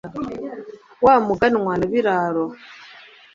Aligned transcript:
wa 1.05 1.15
muganwa 1.25 1.73
na 1.79 1.85
biraro 1.91 2.45